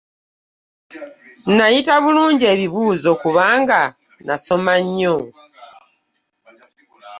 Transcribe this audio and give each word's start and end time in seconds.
Nnayita 1.49 1.93
bulungi 2.03 2.45
ebibuuzo 2.53 3.11
kubanga 3.21 3.79
nnasoma 4.21 4.73
nnyo. 4.83 5.17